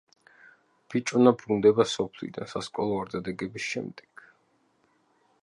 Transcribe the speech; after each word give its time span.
ბიჭუნა 0.93 1.33
ბრუნდება 1.41 1.85
სოფლიდან, 1.91 2.49
სასკოლო 2.55 2.99
არდადეგების 3.03 3.69
შემდეგ. 3.75 4.27